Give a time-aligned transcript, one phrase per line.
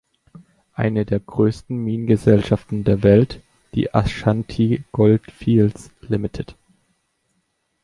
[0.73, 3.39] Eine der größten Minengesellschaften der Welt,
[3.75, 6.55] die Ashanti Goldfields Ltd.